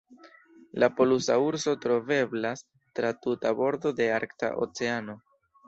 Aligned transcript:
La 0.83 0.87
polusa 0.99 1.35
urso 1.47 1.73
troveblas 1.83 2.65
tra 3.01 3.13
tuta 3.27 3.55
bordo 3.63 3.95
de 4.03 4.11
Arkta 4.19 4.53
Oceano. 4.69 5.21